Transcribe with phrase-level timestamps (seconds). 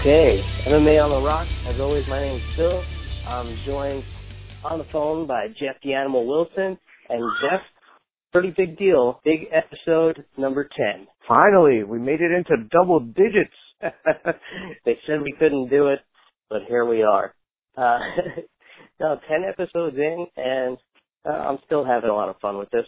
[0.00, 1.46] Okay, MMA on the Rock.
[1.68, 2.82] As always, my name is Phil.
[3.26, 4.02] I'm joined
[4.64, 6.78] on the phone by Jeff the Animal Wilson.
[7.10, 7.60] And Jeff,
[8.32, 9.20] pretty big deal.
[9.26, 11.06] Big episode number 10.
[11.28, 13.52] Finally, we made it into double digits.
[14.86, 15.98] they said we couldn't do it,
[16.48, 17.34] but here we are.
[17.76, 17.98] Uh,
[19.00, 20.78] now, 10 episodes in, and
[21.28, 22.86] uh, I'm still having a lot of fun with this.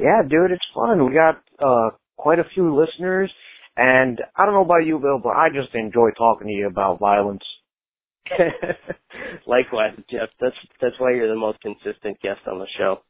[0.00, 1.04] Yeah, dude, it's fun.
[1.04, 3.30] We got uh quite a few listeners
[3.76, 7.00] and I don't know about you, Bill, but I just enjoy talking to you about
[7.00, 7.42] violence.
[9.46, 10.28] Likewise, Jeff.
[10.40, 13.00] That's that's why you're the most consistent guest on the show.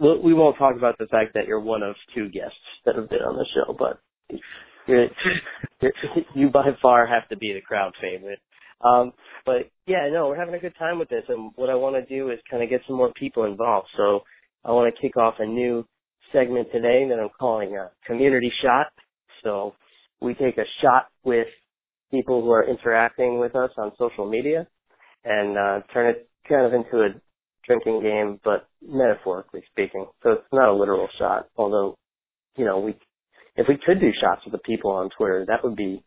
[0.00, 3.20] we won't talk about the fact that you're one of two guests that have been
[3.20, 4.00] on the show, but
[4.86, 5.06] you're,
[5.80, 5.92] you're,
[6.34, 8.40] you by far have to be the crowd favorite.
[8.80, 9.12] Um,
[9.44, 12.14] but yeah, no, we're having a good time with this, and what I want to
[12.14, 13.88] do is kind of get some more people involved.
[13.96, 14.20] So
[14.64, 15.86] I want to kick off a new
[16.36, 18.86] segment today that I'm calling a community shot.
[19.42, 19.74] So
[20.20, 21.46] we take a shot with
[22.10, 24.66] people who are interacting with us on social media
[25.24, 27.08] and uh, turn it kind of into a
[27.66, 30.06] drinking game, but metaphorically speaking.
[30.22, 31.96] So it's not a literal shot, although,
[32.56, 32.96] you know, we,
[33.56, 36.04] if we could do shots with the people on Twitter, that would be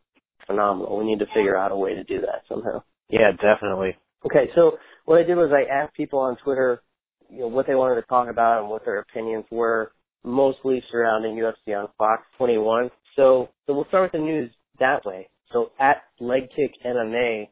[0.47, 0.97] phenomenal.
[0.97, 2.83] We need to figure out a way to do that somehow.
[3.09, 3.97] Yeah, definitely.
[4.25, 6.81] Okay, so what I did was I asked people on Twitter,
[7.29, 9.91] you know, what they wanted to talk about and what their opinions were
[10.23, 12.89] mostly surrounding UFC on Fox 21.
[13.15, 15.29] So, so we'll start with the news that way.
[15.51, 17.49] So at Legkick MMA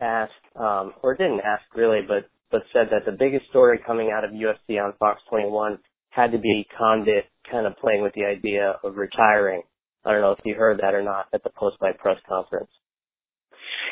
[0.00, 4.24] asked, um, or didn't ask really, but but said that the biggest story coming out
[4.24, 5.78] of UFC on Fox 21
[6.10, 9.62] had to be Condit kind of playing with the idea of retiring.
[10.04, 12.70] I don't know if you heard that or not at the post-fight press conference.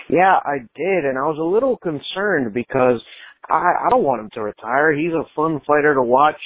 [0.09, 3.03] Yeah, I did, and I was a little concerned because
[3.51, 4.93] I, I don't want him to retire.
[4.93, 6.41] He's a fun fighter to watch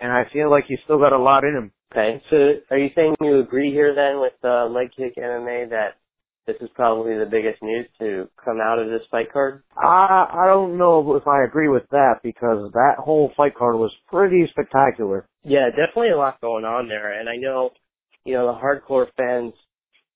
[0.00, 1.72] and I feel like he's still got a lot in him.
[1.92, 2.36] Okay, so
[2.70, 5.94] are you saying you agree here then with uh, Leg Kick MMA that
[6.46, 9.62] this is probably the biggest news to come out of this fight card?
[9.76, 13.92] I I don't know if I agree with that because that whole fight card was
[14.08, 15.28] pretty spectacular.
[15.44, 17.70] Yeah, definitely a lot going on there, and I know,
[18.24, 19.54] you know, the hardcore fans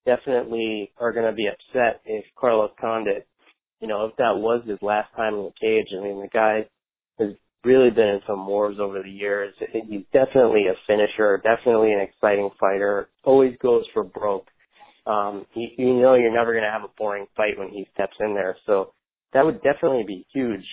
[0.04, 3.26] definitely are going to be upset if Carlos Condit,
[3.80, 5.88] you know, if that was his last time in the cage.
[5.96, 6.66] I mean, the guy
[7.18, 9.54] has really been in some wars over the years.
[9.72, 14.46] He's definitely a finisher, definitely an exciting fighter, always goes for broke.
[15.06, 18.16] Um, you, you know you're never going to have a boring fight when he steps
[18.20, 18.56] in there.
[18.66, 18.92] So
[19.32, 20.64] that would definitely be huge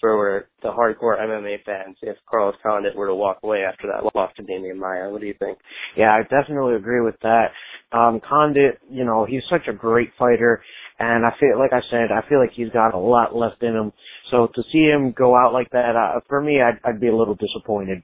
[0.00, 4.30] for the hardcore MMA fans if Carlos Condit were to walk away after that loss
[4.36, 5.10] to Demian Maia.
[5.10, 5.58] What do you think?
[5.96, 7.46] Yeah, I definitely agree with that.
[7.92, 10.62] Um, Condit, you know, he's such a great fighter,
[10.98, 13.74] and I feel, like I said, I feel like he's got a lot left in
[13.74, 13.92] him.
[14.30, 17.16] So to see him go out like that, uh, for me, I'd, I'd be a
[17.16, 18.02] little disappointed.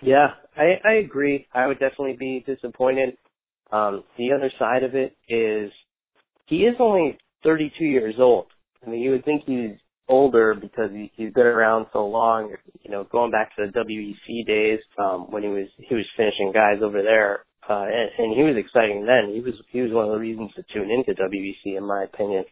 [0.00, 1.46] Yeah, I, I agree.
[1.54, 3.16] I would definitely be disappointed.
[3.70, 5.70] Um, the other side of it is
[6.46, 8.46] he is only 32 years old.
[8.84, 9.78] I mean, you would think he's
[10.08, 12.54] older because he, he's been around so long.
[12.82, 16.52] You know, going back to the WEC days um, when he was he was finishing
[16.52, 19.32] guys over there, uh, and, and he was exciting then.
[19.34, 22.44] He was he was one of the reasons to tune into WEC, in my opinion.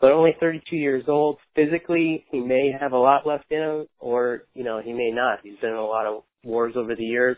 [0.00, 1.38] But only 32 years old.
[1.54, 5.38] Physically, he may have a lot left in him, or you know, he may not.
[5.42, 7.36] He's been in a lot of wars over the years.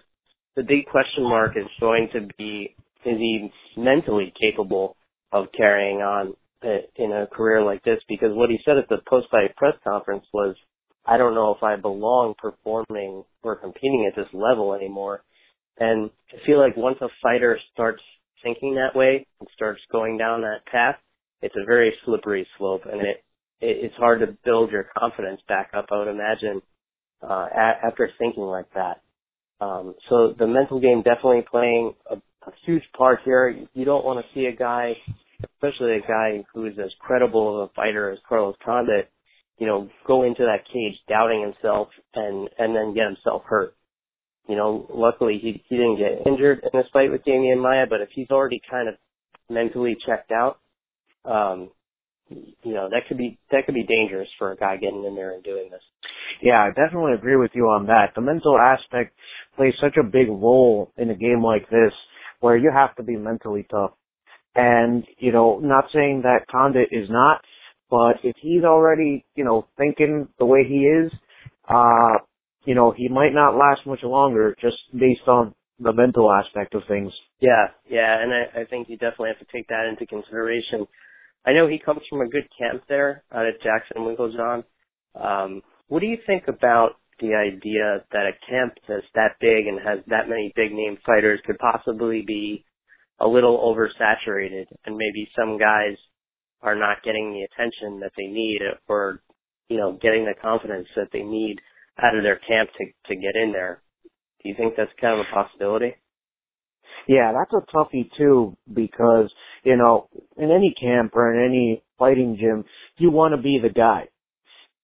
[0.57, 4.97] The big question mark is going to be: Is he mentally capable
[5.31, 6.35] of carrying on
[6.97, 10.57] in a career like this because what he said at the post-fight press conference was,
[11.05, 15.23] I don't know if I belong performing or competing at this level anymore.
[15.79, 18.03] And I feel like once a fighter starts
[18.43, 20.97] thinking that way and starts going down that path,
[21.43, 23.25] it's a very slippery slope and it,
[23.61, 26.63] it it's hard to build your confidence back up, I would imagine,
[27.23, 29.01] uh, a- after thinking like that.
[29.61, 33.49] Um, so the mental game definitely playing a, a huge part here.
[33.75, 34.95] You don't want to see a guy
[35.43, 39.11] especially a guy who is as credible of a fighter as Carlos Condit,
[39.59, 43.75] you know, go into that cage doubting himself and and then get himself hurt.
[44.49, 48.01] You know, luckily he he didn't get injured in this fight with Demian Maia, but
[48.01, 48.95] if he's already kind of
[49.49, 50.59] mentally checked out,
[51.25, 51.71] um,
[52.29, 55.33] you know that could be that could be dangerous for a guy getting in there
[55.33, 55.81] and doing this.
[56.43, 58.13] Yeah, I definitely agree with you on that.
[58.15, 59.15] The mental aspect
[59.57, 61.93] plays such a big role in a game like this
[62.41, 63.93] where you have to be mentally tough.
[64.55, 67.41] And, you know, not saying that Condit is not,
[67.91, 71.11] but if he's already, you know, thinking the way he is,
[71.69, 72.19] uh,
[72.65, 76.83] you know, he might not last much longer just based on the mental aspect of
[76.89, 77.13] things.
[77.41, 80.87] Yeah, yeah, and I, I think you definitely have to take that into consideration.
[81.45, 84.65] I know he comes from a good camp there out at Jackson Winkeljohn.
[85.15, 89.79] Um, what do you think about the idea that a camp that's that big and
[89.79, 92.65] has that many big name fighters could possibly be
[93.21, 95.97] a little oversaturated and maybe some guys
[96.63, 99.21] are not getting the attention that they need or,
[99.69, 101.57] you know, getting the confidence that they need
[102.03, 103.83] out of their camp to, to get in there.
[104.43, 105.95] Do you think that's kind of a possibility?
[107.07, 109.31] Yeah, that's a toughie too because,
[109.63, 112.65] you know, in any camp or in any fighting gym,
[112.97, 114.09] you want to be the guy.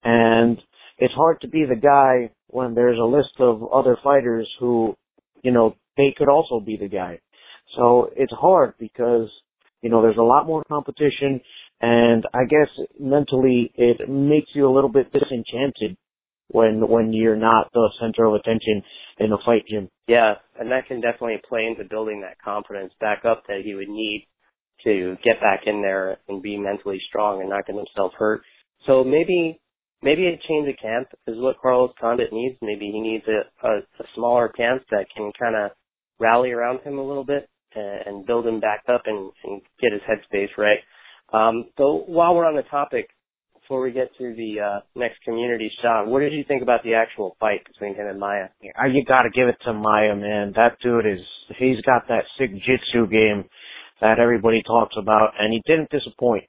[0.03, 0.59] And
[0.99, 4.97] it's hard to be the guy when there's a list of other fighters who,
[5.43, 7.21] you know, they could also be the guy.
[7.77, 9.29] So it's hard because,
[9.83, 11.41] you know, there's a lot more competition
[11.81, 12.69] and I guess
[12.99, 15.97] mentally it makes you a little bit disenchanted
[16.51, 18.83] when when you're not the center of attention
[19.19, 19.89] in a fight gym.
[20.09, 23.89] Yeah, and that can definitely play into building that confidence back up that he would
[23.89, 24.27] need
[24.85, 28.43] to get back in there and be mentally strong and not get himself hurt.
[28.87, 29.61] So maybe
[30.03, 32.57] maybe a change of camp is what Carlos Condit needs.
[32.63, 35.71] Maybe he needs a, a, a smaller camp that can kind of
[36.19, 39.93] rally around him a little bit and, and build him back up and, and get
[39.93, 40.79] his headspace right.
[41.33, 43.09] Um, so while we're on the topic,
[43.71, 46.93] before we get to the uh, next community, shot, what did you think about the
[46.95, 48.49] actual fight between him and Maia?
[48.77, 50.53] Uh, you got to give it to Maia, man.
[50.57, 51.21] That dude is
[51.57, 53.45] he's got that sick jitsu game
[54.01, 56.47] that everybody talks about, and he didn't disappoint.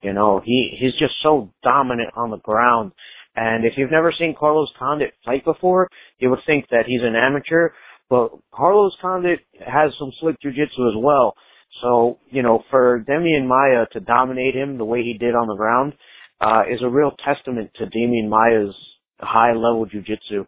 [0.00, 2.92] You know, he he's just so dominant on the ground.
[3.34, 5.88] And if you've never seen Carlos Condit fight before,
[6.20, 7.70] you would think that he's an amateur,
[8.08, 11.34] but Carlos Condit has some slick jujitsu as well.
[11.82, 15.56] So, you know, for Demian Maia to dominate him the way he did on the
[15.56, 15.94] ground,
[16.40, 18.74] uh, is a real testament to Demian Maia's
[19.18, 20.46] high level jujitsu.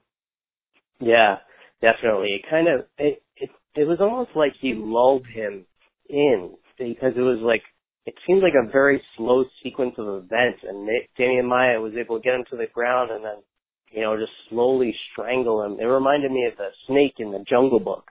[1.01, 1.37] Yeah,
[1.81, 2.41] definitely.
[2.41, 5.67] It kind of, it, it, it was almost like he lulled him
[6.09, 7.63] in because it was like
[8.05, 12.23] it seemed like a very slow sequence of events, and Demian Maia was able to
[12.23, 13.37] get him to the ground and then,
[13.93, 15.79] you know, just slowly strangle him.
[15.79, 18.11] It reminded me of the snake in the Jungle Book.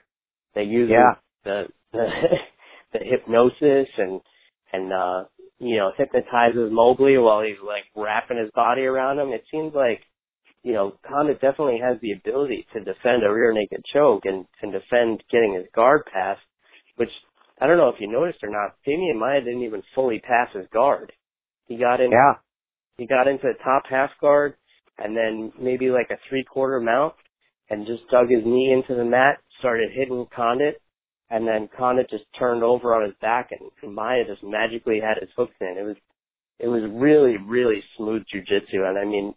[0.56, 1.16] They used yeah.
[1.44, 2.07] the the,
[2.94, 4.22] the hypnosis and
[4.72, 5.24] and uh
[5.62, 9.30] you know hypnotizes Mowgli while he's like wrapping his body around him.
[9.30, 10.02] It seems like
[10.63, 14.74] you know Condit definitely has the ability to defend a rear naked choke and and
[14.74, 16.42] defend getting his guard passed,
[16.96, 17.12] which
[17.62, 20.66] I don't know if you noticed or not, Demian Maia didn't even fully pass his
[20.74, 21.13] guard.
[21.68, 22.12] He got in.
[22.12, 22.34] Yeah.
[22.98, 24.56] He got into the top half guard,
[24.98, 27.13] and then maybe like a three quarter mount,
[27.69, 30.81] and just dug his knee into the mat, started hitting Condit,
[31.31, 35.18] and then Condit just turned over on his back, and, and Maia just magically had
[35.22, 35.78] his hooks in.
[35.80, 35.98] It was,
[36.60, 39.33] it was really, really smooth jujitsu, and I mean,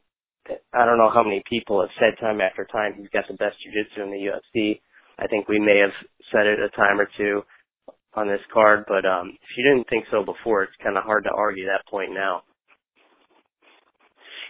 [0.75, 3.57] I don't know how many people have said time after time he's got the best
[3.65, 4.81] jujitsu in the UFC.
[5.19, 5.95] I think we may have
[6.33, 7.43] said it a time or two
[8.15, 11.25] on this card, but um, if you didn't think so before, it's kind of hard
[11.25, 12.43] to argue that point now.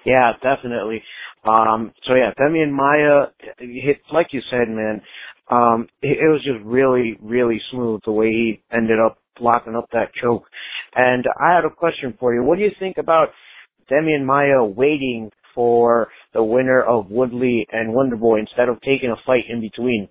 [0.04, 1.02] Yeah, definitely.
[1.44, 5.00] Um, so yeah, Demian Maia, hit, like you said, man,
[5.50, 9.88] um, it, it was just really, really smooth the way he ended up locking up
[9.92, 10.44] that choke.
[10.94, 12.42] And I had a question for you.
[12.42, 13.28] What do you think about
[13.90, 19.44] Demian Maia waiting for the winner of Woodley and Wonderboy instead of taking a fight
[19.48, 20.08] in between?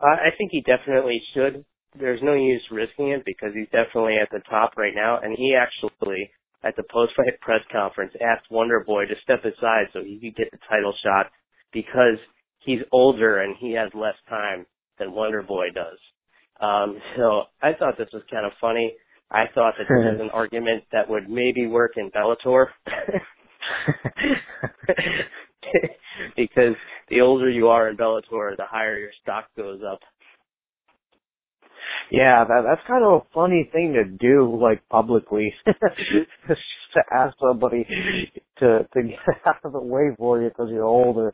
[0.00, 1.64] Uh, I think he definitely should
[1.98, 5.20] there's no use risking it because he's definitely at the top right now.
[5.22, 6.30] And he actually,
[6.64, 10.58] at the post-fight press conference, asked Wonderboy to step aside so he could get the
[10.68, 11.30] title shot
[11.72, 12.18] because
[12.64, 14.66] he's older and he has less time
[14.98, 15.98] than Wonder Boy does.
[16.60, 18.94] Um, so I thought this was kind of funny.
[19.30, 22.66] I thought that this is an argument that would maybe work in Bellator.
[26.36, 26.74] because
[27.08, 30.00] the older you are in Bellator, the higher your stock goes up.
[32.10, 36.60] Yeah, that that's kind of a funny thing to do, like publicly, just
[36.94, 37.86] to ask somebody
[38.58, 41.32] to to get out of the way for you because you're older.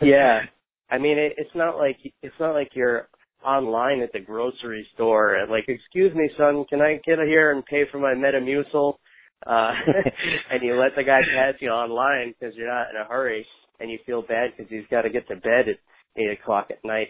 [0.00, 0.40] yeah,
[0.90, 3.08] I mean, it, it's not like it's not like you're
[3.44, 7.64] online at the grocery store and like, excuse me, son, can I get here and
[7.64, 8.94] pay for my Metamucil?
[9.46, 9.72] Uh,
[10.50, 13.46] and you let the guy pass you online because you're not in a hurry,
[13.80, 15.76] and you feel bad because he's got to get to bed at
[16.16, 17.08] eight o'clock at night.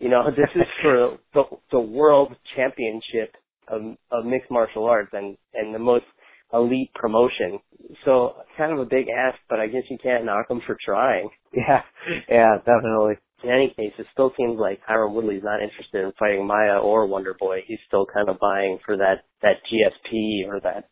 [0.00, 3.34] You know, this is for the, the world championship
[3.68, 6.04] of, of mixed martial arts and, and the most
[6.52, 7.58] elite promotion.
[8.04, 11.30] So kind of a big ask, but I guess you can't knock them for trying.
[11.56, 11.82] Yeah,
[12.28, 13.14] yeah, definitely.
[13.44, 17.06] In any case, it still seems like Tyron Woodley's not interested in fighting Maia or
[17.06, 17.60] Wonder Boy.
[17.66, 20.88] He's still kind of buying for that that GSP or that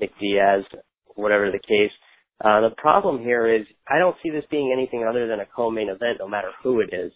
[0.00, 0.64] Nick Diaz,
[1.16, 1.92] whatever the case.
[2.44, 5.88] Uh, the problem here is I don't see this being anything other than a co-main
[5.90, 7.12] event, no matter who it is,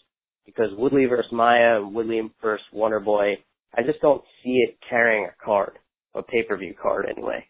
[0.46, 3.34] because Woodley versus Maia and Woodley versus Wonder Boy,
[3.76, 5.78] I just don't see it carrying a card,
[6.14, 7.44] a pay-per-view card anyway.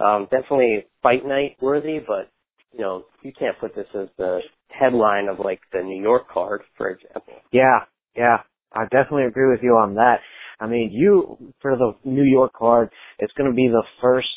[0.00, 2.30] Um, definitely fight night worthy, but
[2.72, 6.62] you know you can't put this as the headline of like the New York card,
[6.76, 7.34] for example.
[7.52, 7.80] Yeah,
[8.16, 8.38] yeah,
[8.72, 10.18] I definitely agree with you on that.
[10.60, 14.28] I mean, you for the New York card, it's going to be the first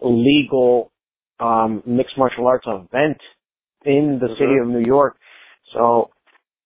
[0.00, 0.90] legal
[1.40, 3.18] um, mixed martial arts event
[3.84, 4.34] in the mm-hmm.
[4.34, 5.16] city of New York.
[5.74, 6.10] So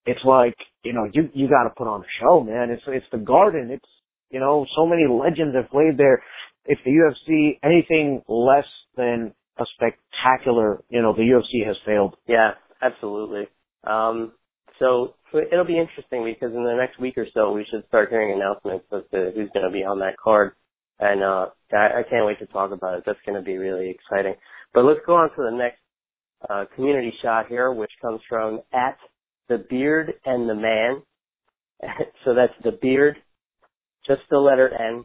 [0.07, 2.71] it's like, you know, you, you gotta put on a show, man.
[2.71, 3.71] It's, it's the garden.
[3.71, 3.89] It's,
[4.31, 6.23] you know, so many legends have played there.
[6.65, 12.17] If the UFC anything less than a spectacular, you know, the UFC has failed.
[12.27, 13.49] Yeah, absolutely.
[13.85, 14.33] Um,
[14.79, 18.35] so it'll be interesting because in the next week or so we should start hearing
[18.35, 20.53] announcements as to who's going to be on that card,
[20.99, 23.05] and uh, I, I can't wait to talk about it.
[23.07, 24.35] That's going to be really exciting.
[24.75, 25.79] But let's go on to the next
[26.51, 28.99] uh, community shot here, which comes from at
[29.49, 31.03] the beard and the man.
[32.25, 33.17] so that's the beard,
[34.07, 35.05] just the letter N,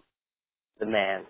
[0.79, 1.23] the man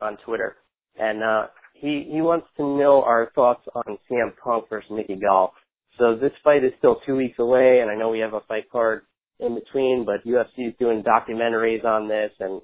[0.00, 0.56] on Twitter.
[0.98, 5.52] And uh, he he wants to know our thoughts on CM Punk versus Mickey Gall.
[5.98, 8.70] So this fight is still two weeks away, and I know we have a fight
[8.70, 9.02] card
[9.40, 12.60] in between, but UFC is doing documentaries on this, and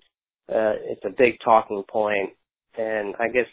[0.48, 2.30] uh, it's a big talking point.
[2.76, 3.46] And I guess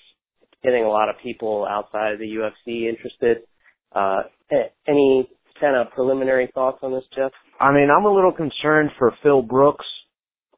[0.63, 3.37] getting a lot of people outside of the UFC interested.
[3.93, 4.23] Uh,
[4.87, 5.27] any
[5.61, 7.31] kind of preliminary thoughts on this, Jeff?
[7.59, 9.85] I mean, I'm a little concerned for Phil Brooks.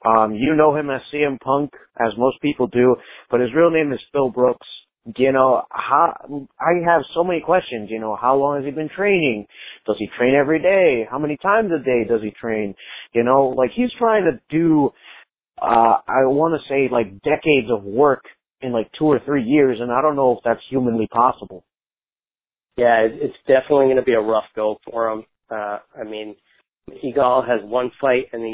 [0.05, 2.95] Um, you know him as CM Punk, as most people do,
[3.29, 4.67] but his real name is Phil Brooks.
[5.17, 8.89] You know, how, I have so many questions, you know, how long has he been
[8.89, 9.45] training?
[9.85, 11.05] Does he train every day?
[11.09, 12.73] How many times a day does he train?
[13.13, 14.91] You know, like he's trying to do,
[15.61, 18.23] uh, I want to say like decades of work
[18.61, 21.65] in like two or three years, and I don't know if that's humanly possible.
[22.77, 25.23] Yeah, it's definitely going to be a rough go for him.
[25.49, 26.35] Uh, I mean,
[27.15, 28.47] Gall has one fight in the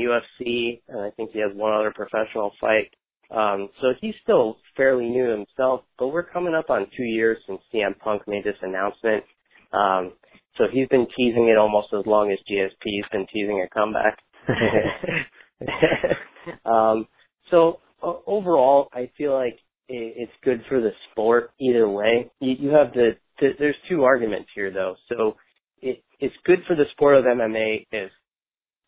[0.43, 2.91] UFC, and I think he has one other professional fight.
[3.31, 7.61] Um, so he's still fairly new himself, but we're coming up on two years since
[7.73, 9.23] CM Punk made this announcement.
[9.71, 10.13] Um,
[10.57, 14.17] so he's been teasing it almost as long as GSP's been teasing a comeback.
[16.65, 17.07] um,
[17.51, 22.31] so uh, overall, I feel like it's good for the sport either way.
[22.39, 24.95] You, you have the, the there's two arguments here though.
[25.09, 25.35] So
[25.81, 28.11] it, it's good for the sport of MMA if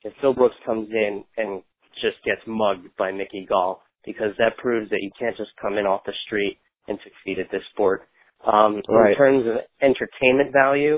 [0.04, 1.62] if Phil Brooks comes in and
[1.96, 5.86] just gets mugged by Mickey Gall because that proves that you can't just come in
[5.86, 8.04] off the street and succeed at this sport.
[8.46, 9.12] Um, right.
[9.12, 10.98] In terms of entertainment value,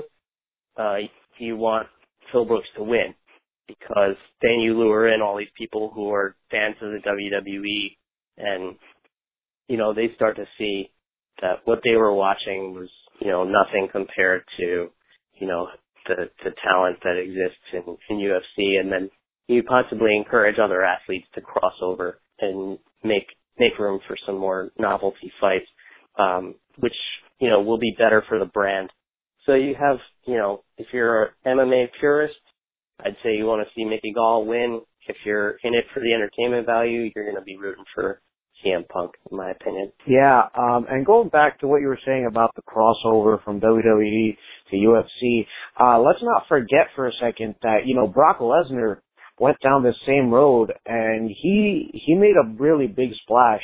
[0.78, 0.96] uh,
[1.38, 1.88] you want
[2.32, 3.14] Phil Brooks to win
[3.68, 7.96] because then you lure in all these people who are fans of the WWE
[8.38, 8.76] and
[9.68, 10.90] you know, they start to see
[11.40, 12.88] that what they were watching was,
[13.20, 14.88] you know, nothing compared to,
[15.38, 15.68] you know,
[16.06, 19.10] the the talent that exists in, in UFC and then
[19.46, 23.26] you possibly encourage other athletes to cross over and make
[23.58, 25.66] make room for some more novelty fights,
[26.18, 26.94] um, which,
[27.38, 28.90] you know, will be better for the brand.
[29.46, 32.34] So you have, you know, if you're an MMA purist,
[33.00, 34.80] I'd say you want to see Mickey Gall win.
[35.06, 38.20] If you're in it for the entertainment value, you're going to be rooting for
[38.64, 39.92] CM Punk, in my opinion.
[40.06, 44.36] Yeah, um, and going back to what you were saying about the crossover from WWE
[44.70, 45.46] to UFC,
[45.80, 48.98] uh, let's not forget for a second that you know Brock Lesnar
[49.38, 53.62] went down the same road and he he made a really big splash.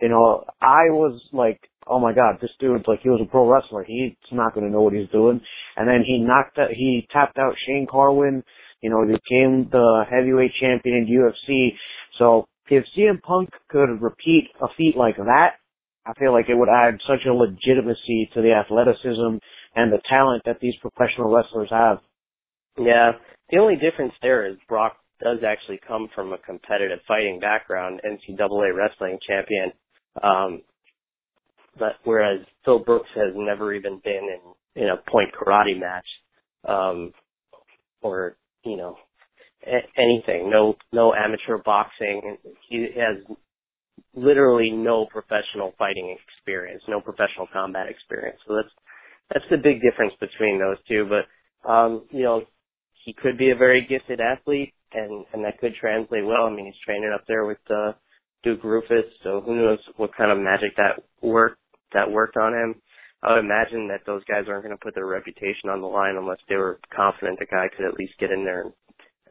[0.00, 3.48] You know, I was like, oh my god, this dude like he was a pro
[3.48, 3.84] wrestler.
[3.84, 5.40] He's not going to know what he's doing.
[5.76, 8.44] And then he knocked out, he tapped out Shane Carwin.
[8.80, 11.70] You know, he became the heavyweight champion in UFC.
[12.18, 15.54] So if CM Punk could repeat a feat like that,
[16.06, 19.38] I feel like it would add such a legitimacy to the athleticism
[19.74, 21.98] and the talent that these professional wrestlers have.
[22.78, 23.12] Yeah.
[23.50, 28.74] The only difference there is Brock does actually come from a competitive fighting background, NCAA
[28.74, 29.72] wrestling champion.
[30.22, 30.62] Um,
[31.78, 34.28] but whereas Phil Brooks has never even been
[34.74, 36.06] in, in a point karate match,
[36.66, 37.12] um,
[38.00, 38.96] or, you know,
[39.66, 42.36] anything, no no amateur boxing.
[42.68, 43.24] He has
[44.14, 48.38] literally no professional fighting experience, no professional combat experience.
[48.46, 48.74] So that's
[49.32, 51.08] that's the big difference between those two.
[51.08, 52.42] But um, you know,
[53.04, 56.46] he could be a very gifted athlete, and and that could translate well.
[56.46, 57.92] I mean, he's training up there with uh,
[58.42, 61.60] Duke Roufus, so who knows what kind of magic that worked
[61.92, 62.74] that worked on him.
[63.22, 66.14] I would imagine that those guys aren't going to put their reputation on the line
[66.16, 68.72] unless they were confident the guy could at least get in there and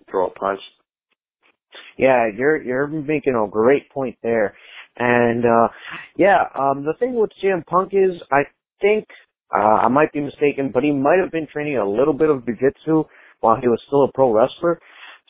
[0.09, 0.59] throw a punch.
[1.97, 4.55] Yeah, you're you're making a great point there.
[4.97, 5.67] And uh
[6.17, 8.43] yeah, um the thing with CM Punk is I
[8.81, 9.05] think
[9.55, 12.45] uh I might be mistaken, but he might have been training a little bit of
[12.45, 13.03] jiu-jitsu
[13.41, 14.79] while he was still a pro wrestler.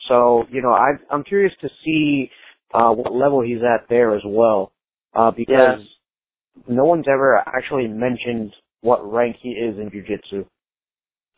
[0.08, 2.30] So, you know, I I'm curious to see
[2.74, 4.72] uh what level he's at there as well.
[5.14, 6.62] Uh because yeah.
[6.68, 10.44] no one's ever actually mentioned what rank he is in jiu-jitsu.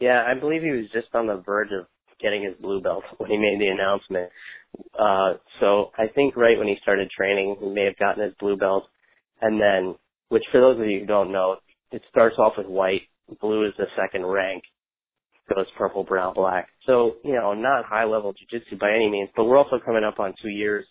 [0.00, 1.86] Yeah, I believe he was just on the verge of
[2.22, 4.30] getting his blue belt when he made the announcement.
[4.98, 8.56] Uh, so I think right when he started training, he may have gotten his blue
[8.56, 8.84] belt,
[9.40, 9.96] and then,
[10.28, 11.56] which for those of you who don't know,
[11.90, 13.02] it starts off with white,
[13.40, 14.62] blue is the second rank,
[15.52, 16.68] goes purple, brown, black.
[16.86, 20.20] So you know, not high level jiu-jitsu by any means, but we're also coming up
[20.20, 20.86] on two years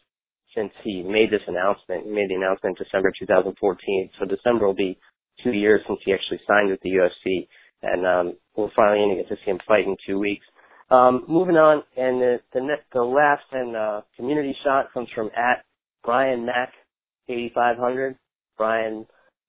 [0.55, 2.05] since he made this announcement.
[2.05, 4.97] He made the announcement in December 2014, so December will be
[5.43, 7.47] two years since he actually signed with the UFC,
[7.81, 10.45] and um, we're finally going to get to see him fight in two weeks.
[10.91, 15.27] Um, moving on, and the the, net, the last and uh, community shot comes from
[15.37, 15.63] at
[16.03, 16.73] Brian Mac,
[17.27, 18.15] 8500,
[18.57, 19.05] Brian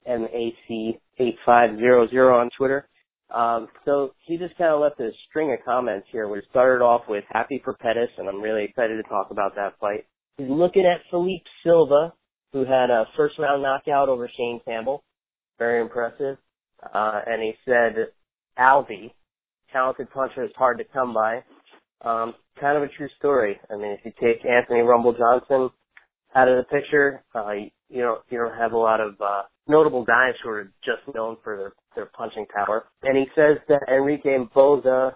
[0.06, 2.86] M A C 8500 on Twitter.
[3.34, 6.28] Um, so he just kind of left a string of comments here.
[6.28, 9.74] We started off with happy for Pettis, and I'm really excited to talk about that
[9.80, 10.04] fight.
[10.36, 12.12] He's looking at Felipe Silva,
[12.52, 15.04] who had a first round knockout over Shane Campbell.
[15.58, 16.38] Very impressive.
[16.82, 18.08] Uh, and he said,
[18.56, 19.14] Alby,
[19.72, 21.42] talented puncher is hard to come by.
[22.02, 23.58] Um, kind of a true story.
[23.70, 25.70] I mean, if you take Anthony Rumble Johnson
[26.34, 27.52] out of the picture, uh,
[27.88, 31.36] you don't you don't have a lot of uh, notable guys who are just known
[31.42, 32.84] for their their punching power.
[33.02, 35.12] And he says that Enrique Boza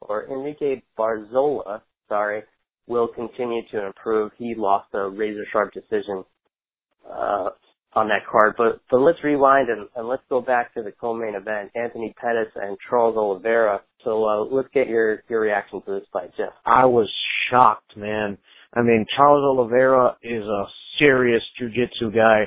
[0.00, 2.42] or Enrique Barzola, sorry,
[2.86, 4.32] will continue to improve.
[4.38, 6.24] He lost a razor sharp decision
[7.10, 7.50] uh,
[7.98, 8.54] on that card.
[8.56, 12.52] But but let's rewind and, and let's go back to the co-main event: Anthony Pettis
[12.54, 13.80] and Charles Oliveira.
[14.04, 16.52] So uh, let's get your your reaction to this fight, Jeff.
[16.64, 17.10] I was
[17.50, 18.38] shocked, man.
[18.74, 20.64] I mean, Charles Oliveira is a
[20.98, 22.44] serious jiu-jitsu guy,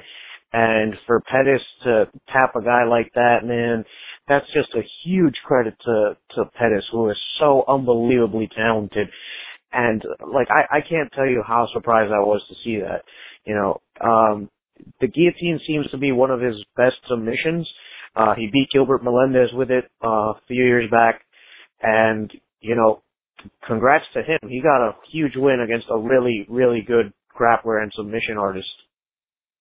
[0.54, 3.84] and for Pettis to tap a guy like that, man,
[4.28, 9.10] that's just a huge credit to to Pettis, who is so unbelievably talented.
[9.73, 13.04] And like I, I can't tell you how surprised I was to see that.
[13.45, 14.49] You know, um,
[15.00, 17.67] the guillotine seems to be one of his best submissions.
[18.15, 21.22] Uh, he beat Gilbert Melendez with it uh, a few years back,
[21.82, 23.02] and you know,
[23.67, 24.50] congrats to him.
[24.50, 28.67] He got a huge win against a really, really good grappler and submission artist.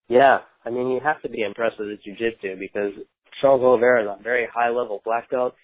[0.09, 2.93] Yeah, I mean, you have to be impressed with his jiu-jitsu because
[3.41, 5.55] Charles Oliveira is a very high-level black belt.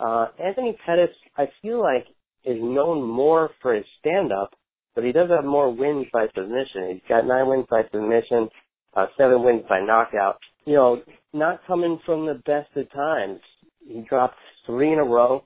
[0.00, 2.06] Uh, Anthony Pettis, I feel like,
[2.44, 4.50] is known more for his stand-up,
[4.94, 6.94] but he does have more wins by submission.
[6.94, 8.48] He's got nine wins by submission
[8.94, 10.38] uh, seven wins by knockout.
[10.64, 13.40] You know, not coming from the best of times.
[13.86, 15.44] He dropped three in a row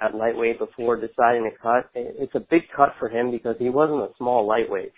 [0.00, 1.90] at lightweight before deciding to cut.
[1.94, 4.92] It's a big cut for him because he wasn't a small lightweight.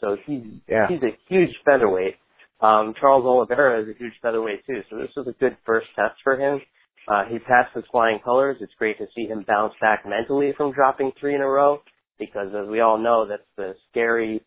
[0.00, 0.88] So he's yeah.
[0.88, 2.14] he's a huge featherweight.
[2.60, 4.80] Um, Charles Oliveira is a huge featherweight too.
[4.90, 6.60] So this was a good first test for him.
[7.08, 8.56] Uh, he passed his flying colors.
[8.60, 11.82] It's great to see him bounce back mentally from dropping three in a row
[12.18, 14.42] because as we all know, that's the scary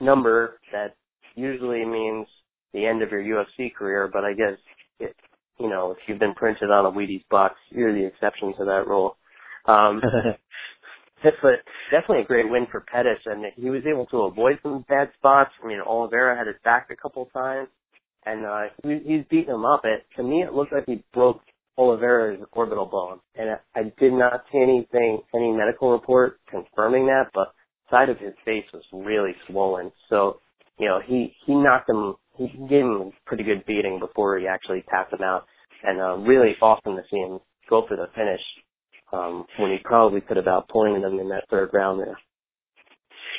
[0.00, 0.94] number that
[1.34, 2.26] usually means
[2.72, 4.58] the end of your UFC career, but I guess
[5.00, 5.16] it,
[5.58, 8.84] you know, if you've been printed on a Wheaties box, you're the exception to that
[8.86, 9.16] rule.
[9.66, 10.02] Um,
[11.22, 15.10] but definitely a great win for Pettis, and he was able to avoid some bad
[15.18, 15.50] spots.
[15.62, 17.68] I mean, Oliveira had his back a couple times,
[18.24, 19.82] and uh, he, he's beating him up.
[19.84, 21.40] It to me, it looked like he broke
[21.78, 27.30] Oliveira's orbital bone, and I, I did not see anything, any medical report confirming that,
[27.34, 27.48] but
[27.90, 29.92] side of his face was really swollen.
[30.08, 30.40] So,
[30.78, 34.46] you know, he he knocked him he gave him a pretty good beating before he
[34.46, 35.44] actually tapped him out,
[35.82, 38.40] and uh, really awesome to see him go for the finish
[39.12, 42.18] um, when he probably could have outpointed him in that third round there.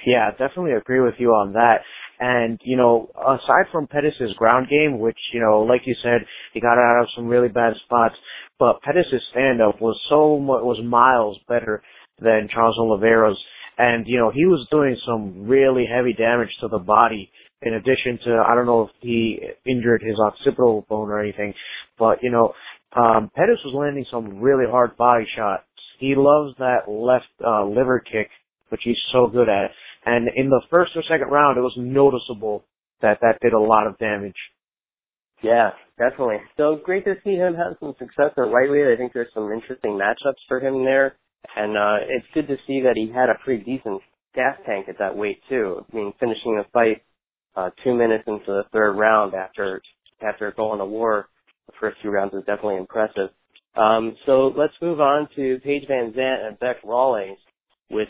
[0.05, 1.77] Yeah, definitely agree with you on that.
[2.19, 6.60] And, you know, aside from Pettis' ground game, which, you know, like you said, he
[6.60, 8.15] got out of some really bad spots,
[8.57, 11.83] but Pettis' stand-up was so, was miles better
[12.19, 13.38] than Charles Oliveira's.
[13.77, 17.29] And, you know, he was doing some really heavy damage to the body
[17.62, 21.54] in addition to, I don't know if he injured his occipital bone or anything,
[21.98, 22.54] but you know,
[22.96, 25.63] um, Pettis was landing some really hard body shots.
[26.00, 28.30] He loves that left uh, liver kick,
[28.70, 29.72] which he's so good at.
[30.06, 32.63] And in the first or second round, it was noticeable
[33.02, 34.38] that that did a lot of damage.
[35.43, 36.38] Yeah, definitely.
[36.58, 38.88] So great to see him have some success at lightweight.
[38.88, 41.15] I think there's some interesting matchups for him there.
[41.56, 44.02] And uh it's good to see that he had a pretty decent
[44.34, 45.86] gas tank at that weight too.
[45.91, 47.04] I mean, finishing the fight
[47.58, 49.82] uh, two minutes into the third round after
[50.22, 51.28] after going to war.
[51.67, 53.30] The first two rounds was definitely impressive.
[53.76, 57.38] Um, so let's move on to Paige Van Zant and Bec Rawlings,
[57.89, 58.08] which,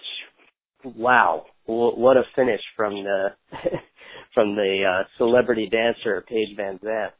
[0.84, 3.28] wow, what a finish from the
[4.34, 7.12] from the uh, celebrity dancer Paige Van Zant.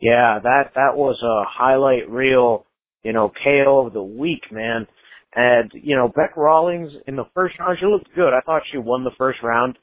[0.00, 2.66] Yeah, that that was a highlight reel,
[3.02, 4.86] you know, KO of the week, man.
[5.34, 8.32] And you know, Bec Rawlings in the first round, she looked good.
[8.32, 9.78] I thought she won the first round.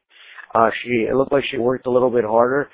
[0.53, 2.69] Uh, she it looked like she worked a little bit harder,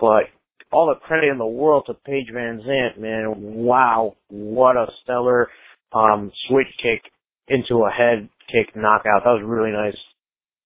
[0.00, 0.24] but
[0.72, 3.34] all the credit in the world to Paige Van Zant, man.
[3.36, 5.48] Wow, what a stellar
[5.92, 7.02] um switch kick
[7.48, 9.24] into a head kick knockout.
[9.24, 9.96] That was really nice.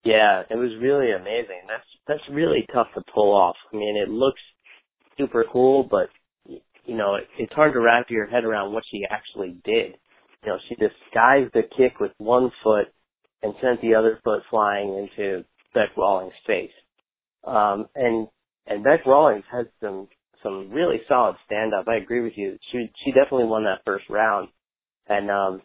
[0.03, 1.63] Yeah, it was really amazing.
[1.67, 3.55] That's that's really tough to pull off.
[3.73, 4.41] I mean, it looks
[5.17, 6.09] super cool, but
[6.85, 9.95] you know, it, it's hard to wrap your head around what she actually did.
[10.43, 12.87] You know, she disguised the kick with one foot
[13.41, 16.71] and sent the other foot flying into Bec Rawlings' face.
[17.45, 18.27] Um, and
[18.67, 20.07] and Bec Rawlings has some
[20.43, 21.87] some really solid stand up.
[21.87, 22.57] I agree with you.
[22.71, 24.49] She she definitely won that first round.
[25.07, 25.61] And um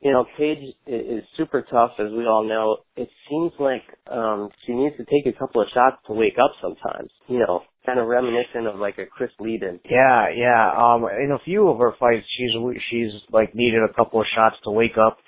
[0.00, 2.78] you know, Paige is super tough as we all know.
[2.96, 6.52] It seems like um she needs to take a couple of shots to wake up
[6.62, 7.10] sometimes.
[7.28, 9.80] You know, kind of reminiscent of like a Chris Leben.
[9.90, 10.72] Yeah, yeah.
[10.76, 12.52] Um in a few of her fights she's
[12.90, 15.18] she's like needed a couple of shots to wake up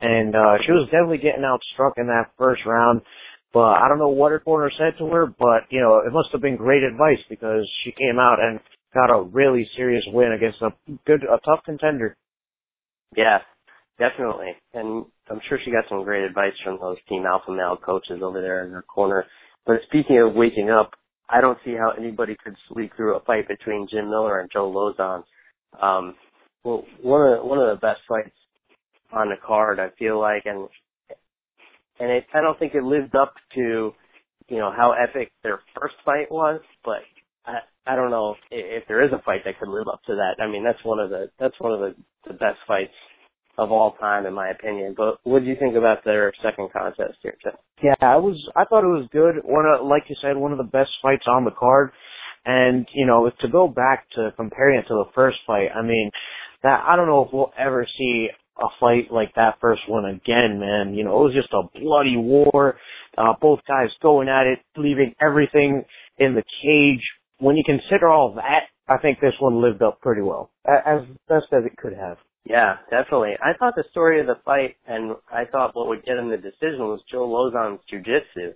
[0.00, 3.02] and uh she was definitely getting outstruck in that first round.
[3.52, 6.28] But I don't know what her corner said to her, but you know, it must
[6.32, 8.60] have been great advice because she came out and
[8.94, 10.70] got a really serious win against a
[11.06, 12.16] good, a tough contender.
[13.16, 13.38] Yeah,
[13.98, 14.52] definitely.
[14.74, 18.40] And I'm sure she got some great advice from those team alpha male coaches over
[18.40, 19.24] there in her corner.
[19.66, 20.92] But speaking of waking up,
[21.28, 24.70] I don't see how anybody could sleep through a fight between Jim Miller and Joe
[24.70, 25.22] Lauzon.
[25.80, 26.14] Um,
[26.64, 28.34] well, one of the, one of the best fights
[29.12, 30.68] on the card, I feel like, and
[32.00, 33.92] and it, I don't think it lived up to,
[34.48, 37.02] you know, how epic their first fight was, but
[37.46, 40.14] I, I don't know if, if there is a fight that could live up to
[40.14, 40.42] that.
[40.42, 41.94] I mean, that's one of the, that's one of the,
[42.26, 42.92] the best fights
[43.58, 44.94] of all time, in my opinion.
[44.96, 47.52] But what do you think about their second contest here, Tim?
[47.82, 49.36] Yeah, I was, I thought it was good.
[49.44, 51.90] One of, like you said, one of the best fights on the card.
[52.46, 56.10] And, you know, to go back to comparing it to the first fight, I mean,
[56.62, 60.58] that, I don't know if we'll ever see a fight like that first one again,
[60.60, 60.94] man.
[60.94, 62.76] You know, it was just a bloody war.
[63.16, 65.84] Uh, both guys going at it, leaving everything
[66.18, 67.02] in the cage.
[67.38, 71.46] When you consider all that, I think this one lived up pretty well, as best
[71.52, 72.18] as it could have.
[72.44, 73.34] Yeah, definitely.
[73.42, 76.36] I thought the story of the fight, and I thought what would get him the
[76.36, 78.54] decision was Joe Lauzon's jujitsu.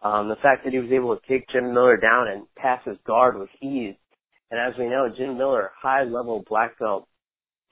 [0.00, 2.96] Um, the fact that he was able to take Jim Miller down and pass his
[3.06, 3.94] guard with ease.
[4.50, 7.06] And as we know, Jim Miller, high level black belt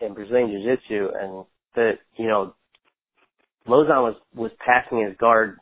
[0.00, 1.44] in Brazilian Jiu-Jitsu, and
[1.76, 2.54] that you know
[3.68, 5.58] Lauzon was was passing his guard,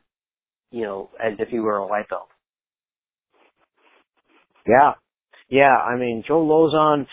[0.70, 2.28] you know, as if he were a white belt.
[4.66, 4.92] Yeah,
[5.48, 5.76] yeah.
[5.76, 7.06] I mean, Joe Lauzon.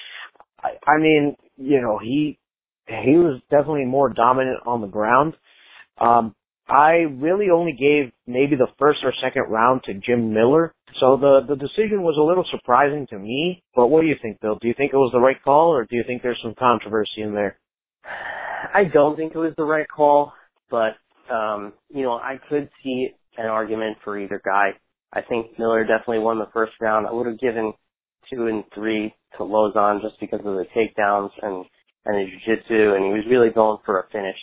[0.61, 2.39] I, I mean, you know, he
[2.87, 5.35] he was definitely more dominant on the ground.
[5.99, 6.35] Um,
[6.67, 10.73] I really only gave maybe the first or second round to Jim Miller.
[10.99, 13.63] So the the decision was a little surprising to me.
[13.75, 14.57] But what do you think, Bill?
[14.61, 17.21] Do you think it was the right call, or do you think there's some controversy
[17.21, 17.57] in there?
[18.73, 20.33] I don't think it was the right call,
[20.69, 20.95] but
[21.33, 24.71] um, you know, I could see an argument for either guy.
[25.13, 27.07] I think Miller definitely won the first round.
[27.07, 27.73] I would have given
[28.31, 31.65] two and three to Lauzon just because of the takedowns and
[32.03, 34.37] and the jiu-jitsu, and he was really going for a finish.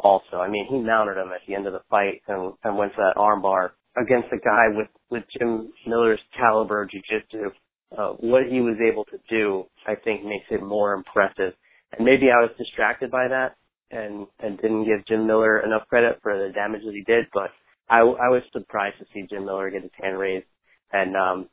[0.00, 2.92] Also, I mean, he mounted him at the end of the fight and, and went
[2.94, 7.50] for that armbar against a guy with with Jim Miller's caliber of jiu-jitsu.
[7.96, 11.54] Uh, what he was able to do, I think, makes it more impressive
[11.96, 13.56] and maybe I was distracted by that
[13.90, 17.26] and and didn't give Jim Miller enough credit for the damage that he did.
[17.32, 17.50] But
[17.88, 20.46] I, I was surprised to see Jim Miller get his hand raised,
[20.92, 21.48] and um,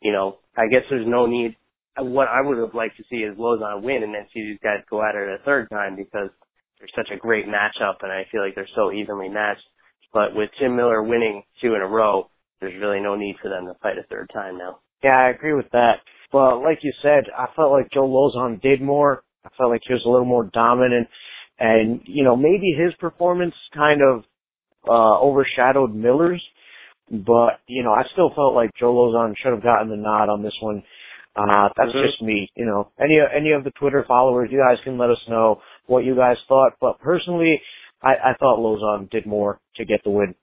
[0.00, 1.56] you know, I guess there's no need.
[1.98, 4.84] What I would have liked to see is Lauzon win, and then see these guys
[4.88, 6.30] go at it a third time because
[6.78, 9.66] they're such a great matchup, and I feel like they're so evenly matched.
[10.12, 13.66] But with Jim Miller winning two in a row, there's really no need for them
[13.66, 14.78] to fight a third time now.
[15.02, 15.96] Yeah, I agree with that.
[16.30, 19.22] But like you said, I felt like Joe Lauzon did more.
[19.44, 21.08] I felt like he was a little more dominant,
[21.58, 24.24] and you know maybe his performance kind of
[24.88, 26.42] uh, overshadowed Miller's,
[27.10, 30.42] but you know I still felt like Joe Lauzon should have gotten the nod on
[30.42, 30.82] this one.
[31.34, 32.06] Uh, that's mm-hmm.
[32.06, 32.90] just me, you know.
[33.00, 36.36] Any any of the Twitter followers, you guys can let us know what you guys
[36.46, 36.72] thought.
[36.80, 37.60] But personally,
[38.02, 40.34] I, I thought Lauzon did more to get the win.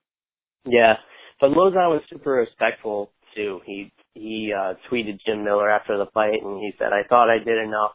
[0.65, 0.95] Yeah,
[1.39, 3.61] but Lauzon was super respectful too.
[3.65, 7.37] He he uh, tweeted Jim Miller after the fight, and he said, "I thought I
[7.37, 7.91] did enough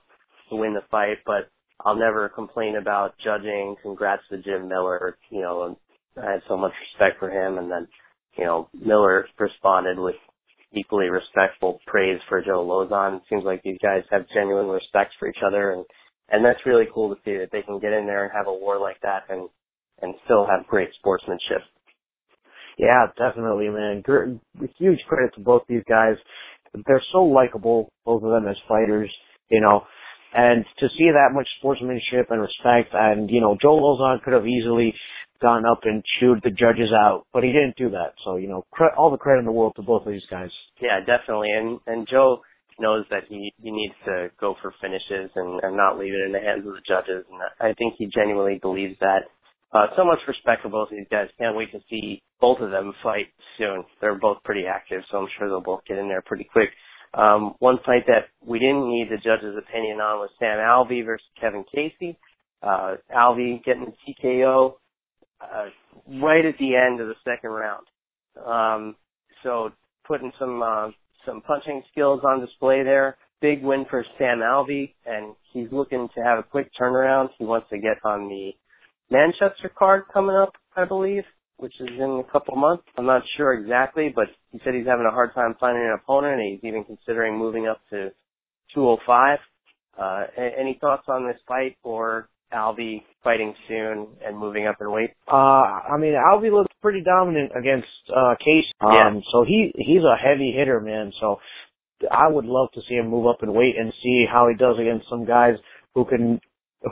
[0.54, 1.48] to win the fight, but
[1.84, 3.76] I'll never complain about judging.
[3.82, 5.16] Congrats to Jim Miller.
[5.30, 5.78] You know,
[6.16, 7.58] I had so much respect for him.
[7.58, 7.88] And then
[8.36, 10.16] you know, Miller responded with
[10.72, 13.18] equally respectful praise for Joe Lauzon.
[13.18, 15.84] It seems like these guys have genuine respect for each other and
[16.30, 18.52] and that's really cool to see that they can get in there and have a
[18.52, 19.48] war like that and
[20.00, 21.62] and still have great sportsmanship.
[22.78, 24.02] Yeah, definitely, man.
[24.78, 26.16] Huge credit to both these guys.
[26.86, 29.12] They're so likable, both of them as fighters,
[29.48, 29.84] you know.
[30.34, 34.46] And to see that much sportsmanship and respect, and you know, Joe Lauzon could have
[34.46, 34.92] easily
[35.40, 38.14] gone up and chewed the judges out, but he didn't do that.
[38.24, 40.50] So you know, cre- all the credit in the world to both of these guys.
[40.80, 41.50] Yeah, definitely.
[41.50, 42.40] And and Joe
[42.80, 46.32] knows that he he needs to go for finishes and, and not leave it in
[46.32, 47.24] the hands of the judges.
[47.30, 49.30] And I think he genuinely believes that.
[49.72, 51.26] Uh, so much respect for both of these guys.
[51.38, 53.26] Can't wait to see both of them fight
[53.58, 53.82] soon.
[54.00, 56.70] They're both pretty active, so I'm sure they'll both get in there pretty quick.
[57.16, 61.26] Um, one fight that we didn't need the judge's opinion on was Sam Alvey versus
[61.40, 62.18] Kevin Casey.
[62.62, 64.74] Uh, Alvey getting the TKO
[65.40, 65.66] uh,
[66.22, 67.86] right at the end of the second round.
[68.44, 68.96] Um,
[69.42, 69.70] so
[70.06, 70.88] putting some uh,
[71.24, 73.16] some punching skills on display there.
[73.40, 77.28] Big win for Sam Alvey, and he's looking to have a quick turnaround.
[77.38, 78.52] He wants to get on the
[79.10, 81.24] Manchester card coming up, I believe,
[81.56, 82.84] which is in a couple months.
[82.96, 86.40] I'm not sure exactly, but he said he's having a hard time finding an opponent,
[86.40, 88.10] and he's even considering moving up to
[88.74, 89.38] 205.
[89.98, 95.10] Uh, any thoughts on this fight, or Alvey fighting soon and moving up in weight?
[95.30, 98.66] Uh, I mean, Alvey looks pretty dominant against uh Case.
[98.80, 99.20] Um, yeah.
[99.32, 101.12] so he he's a heavy hitter, man.
[101.20, 101.38] So
[102.10, 104.76] I would love to see him move up in weight and see how he does
[104.80, 105.54] against some guys
[105.94, 106.40] who can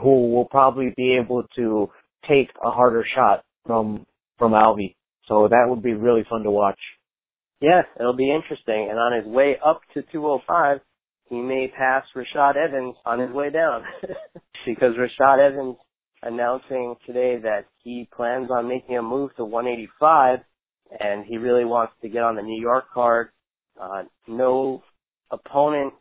[0.01, 1.89] who will probably be able to
[2.27, 4.05] take a harder shot from
[4.37, 4.95] from Alvey.
[5.27, 6.79] So that would be really fun to watch.
[7.61, 8.87] Yeah, it'll be interesting.
[8.89, 10.79] And on his way up to 205,
[11.29, 13.83] he may pass Rashad Evans on his way down
[14.65, 15.77] because Rashad Evans
[16.21, 20.39] announcing today that he plans on making a move to 185
[20.99, 23.29] and he really wants to get on the New York card.
[23.81, 24.83] Uh, no
[25.31, 25.93] opponent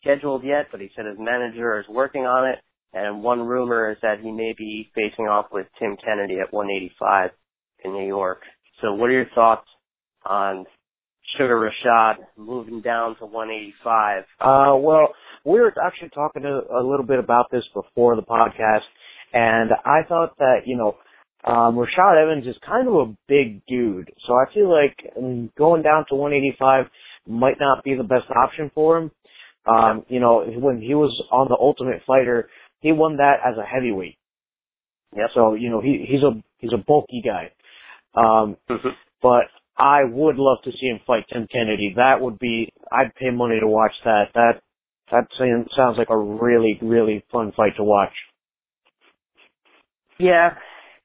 [0.00, 2.58] scheduled yet, but he said his manager is working on it.
[2.92, 7.30] And one rumor is that he may be facing off with Tim Kennedy at 185
[7.84, 8.40] in New York.
[8.80, 9.66] So what are your thoughts
[10.24, 10.66] on
[11.36, 14.22] Sugar Rashad moving down to 185?
[14.40, 15.08] Uh, well,
[15.44, 18.86] we were actually talking a, a little bit about this before the podcast,
[19.32, 20.96] and I thought that, you know,
[21.44, 25.82] um, Rashad Evans is kind of a big dude, so I feel like um, going
[25.82, 26.86] down to 185
[27.26, 29.10] might not be the best option for him.
[29.66, 32.48] Um, you know, when he was on the Ultimate Fighter,
[32.80, 34.16] he won that as a heavyweight.
[35.16, 35.30] Yep.
[35.34, 37.52] So you know he he's a he's a bulky guy.
[38.18, 38.96] Um, Mhm.
[39.22, 39.44] but
[39.76, 41.94] I would love to see him fight Tim Kennedy.
[41.96, 44.32] That would be I'd pay money to watch that.
[44.34, 44.60] That
[45.10, 48.12] that sounds sounds like a really really fun fight to watch.
[50.18, 50.50] Yeah,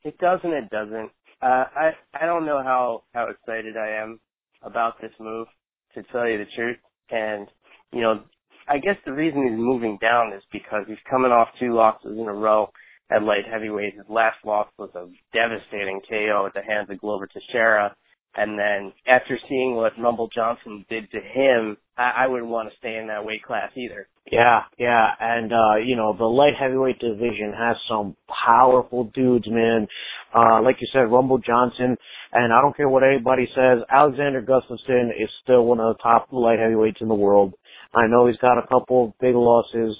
[0.03, 1.11] it does and it doesn't.
[1.41, 4.19] Uh, I I don't know how how excited I am
[4.63, 5.47] about this move,
[5.93, 6.77] to tell you the truth.
[7.11, 7.47] And
[7.91, 8.23] you know,
[8.67, 12.27] I guess the reason he's moving down is because he's coming off two losses in
[12.27, 12.69] a row
[13.11, 13.95] at light heavyweight.
[13.95, 17.95] His last loss was a devastating KO at the hands of Glover Teixeira.
[18.35, 22.77] And then after seeing what Rumble Johnson did to him, I, I wouldn't want to
[22.77, 24.07] stay in that weight class either.
[24.31, 29.85] Yeah, yeah, and uh, you know, the light heavyweight division has some powerful dudes, man.
[30.33, 31.95] Uh, like you said, Rumble Johnson,
[32.31, 36.29] and I don't care what anybody says, Alexander Gustafsson is still one of the top
[36.31, 37.53] light heavyweights in the world.
[37.93, 39.95] I know he's got a couple of big losses,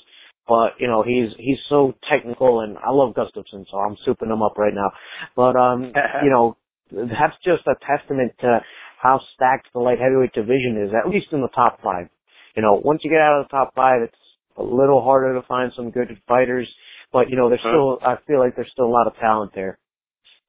[0.47, 4.41] but you know, he's he's so technical and I love Gustafsson, so I'm souping him
[4.41, 4.91] up right now.
[5.36, 6.58] But um, you know,
[6.91, 8.60] that's just a testament to
[9.01, 12.08] how stacked the light heavyweight division is, at least in the top five
[12.56, 14.15] you know, once you get out of the top five, it's
[14.58, 16.69] a little harder to find some good fighters.
[17.12, 19.77] But you know, there's still I feel like there's still a lot of talent there.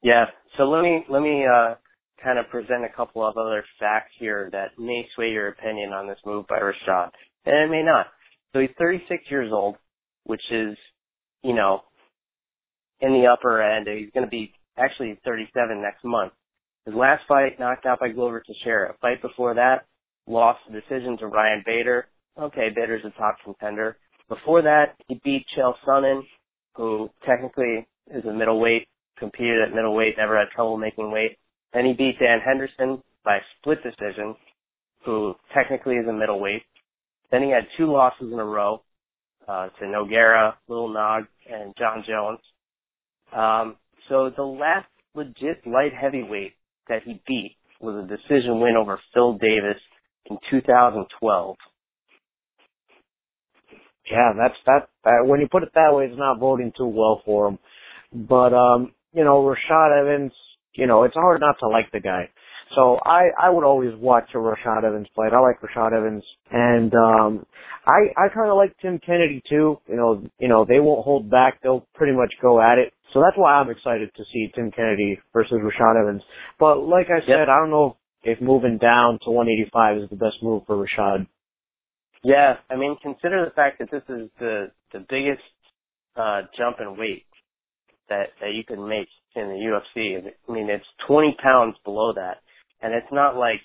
[0.03, 0.27] Yeah.
[0.57, 1.75] So let me let me uh
[2.23, 6.07] kind of present a couple of other facts here that may sway your opinion on
[6.07, 7.11] this move by Rashad,
[7.45, 8.07] and it may not.
[8.53, 9.77] So he's 36 years old,
[10.25, 10.77] which is,
[11.43, 11.83] you know,
[13.01, 13.87] in the upper end.
[13.87, 16.33] He's going to be actually 37 next month.
[16.87, 18.95] His last fight knocked out by Glover Teixeira.
[19.01, 19.87] Fight before that,
[20.27, 22.07] lost the decision to Ryan Bader.
[22.39, 23.97] Okay, Bader's a top contender.
[24.29, 26.23] Before that, he beat Chael Sonnen,
[26.75, 31.39] who technically is a middleweight, competed at middleweight, never had trouble making weight.
[31.73, 34.35] Then he beat Dan Henderson by split decision,
[35.05, 36.63] who technically is a middleweight.
[37.31, 38.83] Then he had two losses in a row
[39.49, 42.41] uh, to Nogueira, Lil Nog, and Jon Jones.
[43.35, 43.77] Um,
[44.09, 46.53] so the last legit light heavyweight
[46.89, 49.81] that he beat was a decision win over Phil Davis
[50.27, 51.57] in 2012.
[54.11, 55.25] Yeah, that's that, that.
[55.27, 57.59] When you put it that way, it's not voting too well for him.
[58.13, 60.33] But um, you know, Rashad Evans,
[60.75, 62.29] you know, it's hard not to like the guy.
[62.75, 65.33] So I I would always watch a Rashad Evans fight.
[65.33, 67.47] I like Rashad Evans, and um,
[67.87, 69.79] I I kind of like Tim Kennedy too.
[69.87, 71.61] You know you know they won't hold back.
[71.63, 72.93] They'll pretty much go at it.
[73.13, 76.23] So that's why I'm excited to see Tim Kennedy versus Rashad Evans.
[76.59, 77.49] But like I said, Yep.
[77.49, 81.27] I don't know if moving down to 185 is the best move for Rashad.
[82.25, 85.43] Yeah, I mean, consider the fact that this is the the biggest
[86.17, 87.27] uh, jump in weight
[88.09, 90.19] that that you can make in the UFC.
[90.49, 92.39] I mean, it's 20 pounds below that,
[92.85, 93.61] and it's not like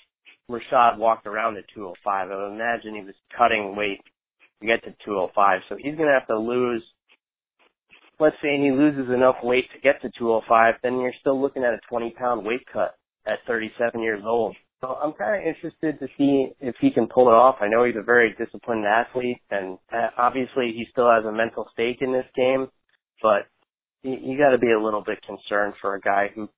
[0.49, 2.31] Rashad walked around at 205.
[2.31, 3.99] I would imagine he was cutting weight
[4.61, 6.83] to get to 205, so he's gonna have to lose.
[8.19, 11.73] Let's say he loses enough weight to get to 205, then you're still looking at
[11.73, 12.95] a 20 pound weight cut
[13.27, 14.55] at 37 years old.
[14.81, 17.57] So I'm kind of interested to see if he can pull it off.
[17.59, 21.67] I know he's a very disciplined athlete, and uh, obviously he still has a mental
[21.73, 22.67] stake in this game.
[23.21, 23.47] But
[24.03, 26.49] you, you got to be a little bit concerned for a guy who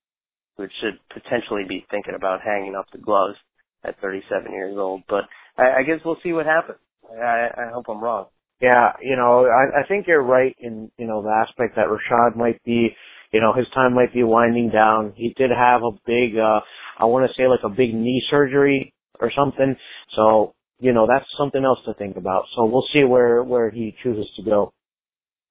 [0.58, 3.36] who should potentially be thinking about hanging up the gloves
[3.84, 5.04] at 37 years old.
[5.08, 5.24] But
[5.58, 6.80] I, I guess we'll see what happens.
[7.12, 8.28] I, I hope I'm wrong.
[8.62, 12.36] Yeah, you know, I, I think you're right in, you know, the aspect that Rashad
[12.36, 12.90] might be,
[13.32, 15.14] you know, his time might be winding down.
[15.16, 16.60] He did have a big, uh,
[17.00, 19.76] I want to say like a big knee surgery or something.
[20.16, 22.44] So, you know, that's something else to think about.
[22.56, 24.74] So we'll see where, where he chooses to go.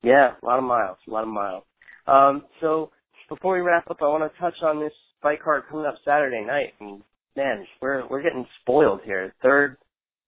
[0.02, 1.64] Yeah, a lot of miles, a lot of miles.
[2.06, 2.90] Um, so
[3.31, 6.45] before we wrap up, I want to touch on this fight card coming up Saturday
[6.45, 6.75] night.
[6.81, 7.03] And
[7.37, 9.33] man, we're we're getting spoiled here.
[9.43, 9.79] Third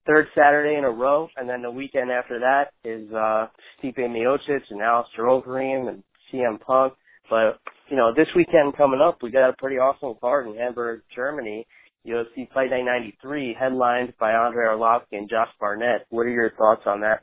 [0.06, 4.62] third Saturday in a row, and then the weekend after that is uh Stipe Miocic
[4.70, 6.94] and Alistair Overeem and CM Punk.
[7.28, 7.58] But
[7.90, 11.66] you know, this weekend coming up, we got a pretty awesome card in Hamburg, Germany.
[12.04, 16.04] UFC Fight Night 93, headlined by Andrei Arlovsky and Josh Barnett.
[16.10, 17.22] What are your thoughts on that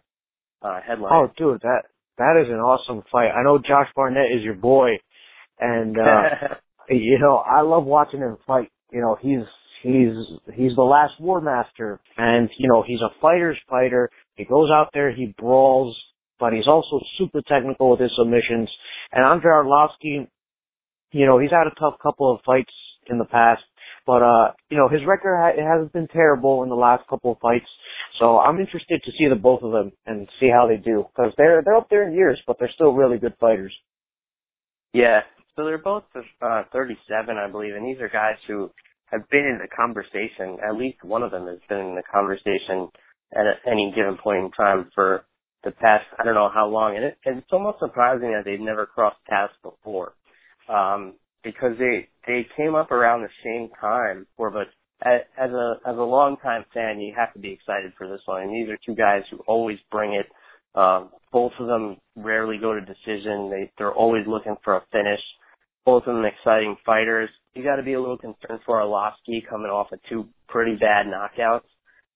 [0.62, 1.12] uh, headline?
[1.14, 1.84] Oh, dude, that,
[2.18, 3.32] that is an awesome fight.
[3.36, 4.92] I know Josh Barnett is your boy
[5.60, 6.56] and, uh,
[6.90, 8.72] you know, I love watching him fight.
[8.92, 9.46] You know, he's
[9.84, 10.14] he's
[10.56, 14.10] he's the last Warmaster, and you know he's a fighter's fighter.
[14.36, 15.98] He goes out there, he brawls,
[16.40, 18.70] but he's also super technical with his submissions.
[19.12, 20.28] And Andrei Arlovsky,
[21.12, 22.72] you know, he's had a tough couple of fights
[23.10, 23.62] in the past,
[24.06, 27.40] but uh, you know his record ha- hasn't been terrible in the last couple of
[27.40, 27.70] fights.
[28.20, 31.34] So I'm interested to see the both of them and see how they do because
[31.38, 33.74] they're they're up there in years, but they're still really good fighters.
[34.94, 35.22] Yeah.
[35.60, 38.72] So they're both uh, 37, I believe, and these are guys who
[39.08, 40.58] have been in the conversation.
[40.66, 42.88] At least one of them has been in the conversation
[43.34, 45.26] at any given point in time for
[45.66, 46.96] the past, I don't know how long.
[46.96, 50.14] And, it, and it's almost surprising that they've never crossed paths before,
[50.70, 54.28] um, because they they came up around the same time.
[54.38, 54.70] But
[55.04, 58.44] as a as a longtime fan, you have to be excited for this one.
[58.44, 60.28] And these are two guys who always bring it.
[60.80, 63.50] Um, both of them rarely go to decision.
[63.52, 65.20] They they're always looking for a finish.
[65.86, 67.30] Both of them exciting fighters.
[67.54, 71.08] You got to be a little concerned for Arlovsky coming off of two pretty bad
[71.08, 71.68] knockouts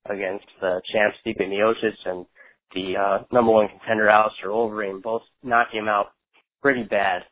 [0.09, 2.25] against the champ Stipe Miocic and
[2.73, 5.01] the uh, number one contender Alistair Overeem.
[5.01, 6.07] Both knocking him out
[6.61, 7.23] pretty bad.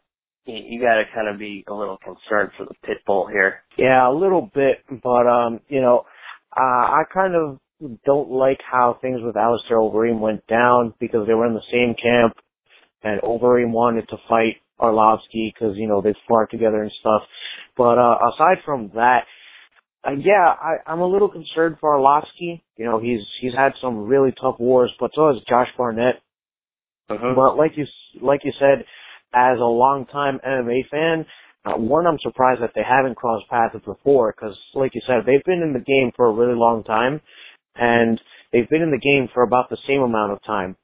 [0.45, 3.63] You, you got to kind of be a little concerned for the pit bull here.
[3.77, 6.05] Yeah, a little bit, but um, you know,
[6.55, 7.59] uh, I kind of
[8.05, 11.95] don't like how things with Alistair Overeem went down because they were in the same
[12.01, 12.35] camp,
[13.03, 17.21] and Overeem wanted to fight Arlovsky because you know they fought together and stuff.
[17.77, 19.21] But uh, aside from that,
[20.03, 22.61] uh, yeah, I, I'm a little concerned for Arlovsky.
[22.77, 26.15] You know, he's he's had some really tough wars, but so has Josh Barnett.
[27.09, 27.35] Mm-hmm.
[27.35, 27.85] But like you
[28.21, 28.85] like you said,
[29.33, 31.25] as a longtime MMA fan,
[31.65, 35.43] uh, one I'm surprised that they haven't crossed paths before because, like you said, they've
[35.45, 37.21] been in the game for a really long time,
[37.75, 38.19] and
[38.51, 40.75] they've been in the game for about the same amount of time.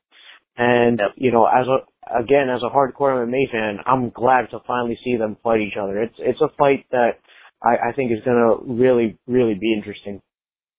[0.58, 4.98] And you know, as a again as a hardcore MMA fan, I'm glad to finally
[5.04, 6.02] see them fight each other.
[6.02, 7.20] It's it's a fight that
[7.62, 10.22] I, I think is going to really really be interesting.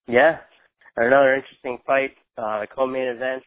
[0.08, 0.38] Yeah.
[0.96, 3.44] Another interesting fight, uh, co-main event.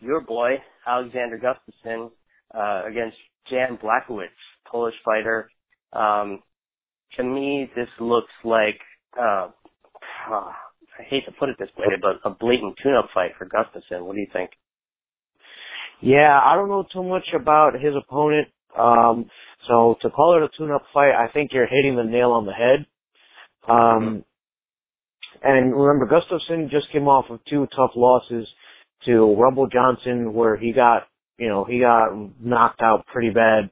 [0.00, 2.10] Your boy, Alexander Gustafsson,
[2.54, 3.16] uh, against
[3.48, 4.28] Jan Blachowicz,
[4.70, 5.48] Polish fighter.
[5.94, 6.42] Um,
[7.16, 8.78] to me, this looks like,
[9.18, 9.48] uh,
[10.28, 14.04] I hate to put it this way, but a blatant tune-up fight for Gustafsson.
[14.04, 14.50] What do you think?
[16.00, 18.48] Yeah, I don't know too much about his opponent.
[18.78, 19.30] Um,
[19.68, 22.52] so to call it a tune-up fight, I think you're hitting the nail on the
[22.52, 22.86] head.
[23.68, 24.24] Um,
[25.42, 28.46] and remember, Gustafsson just came off of two tough losses
[29.06, 31.04] to Rumble Johnson, where he got,
[31.38, 33.70] you know, he got knocked out pretty bad.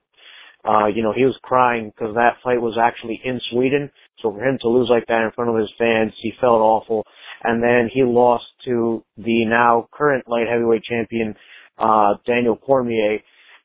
[0.67, 3.91] Uh, you know, he was crying because that fight was actually in Sweden.
[4.23, 7.05] So for him to lose like that in front of his fans, he felt awful.
[7.43, 11.35] And then he lost to the now current light heavyweight champion,
[11.79, 13.19] uh, Daniel Cormier.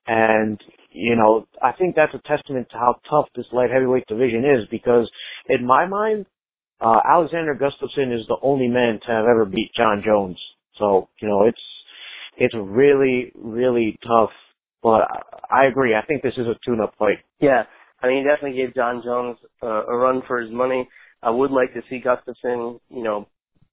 [0.07, 0.59] And,
[0.91, 4.67] you know, I think that's a testament to how tough this light heavyweight division is
[4.71, 5.09] because
[5.47, 6.25] in my mind,
[6.81, 10.37] uh, Alexander Gustafsson is the only man to have ever beat Jon Jones.
[10.77, 11.61] So, you know, it's,
[12.37, 14.31] it's really, really tough.
[14.81, 15.01] But
[15.51, 15.93] I agree.
[15.93, 17.17] I think this is a tune-up fight.
[17.41, 17.63] Yeah.
[18.01, 20.87] I mean, he definitely gave Jon Jones uh, a run for his money.
[21.21, 23.27] I would like to see Gustafsson, you know,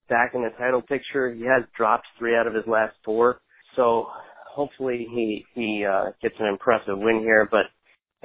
[0.08, 1.32] back in the title picture.
[1.32, 3.40] He has dropped three out of his last four.
[3.76, 4.06] So
[4.50, 7.48] hopefully he, he, uh, gets an impressive win here.
[7.50, 7.66] But,